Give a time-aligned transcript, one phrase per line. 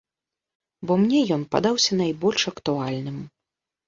[0.85, 3.21] Бо мне ён падаўся найбольш актуальным.